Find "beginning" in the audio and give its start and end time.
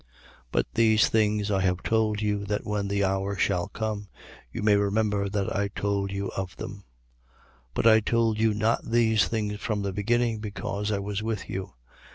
9.93-10.39